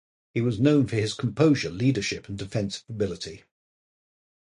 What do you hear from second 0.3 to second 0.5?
He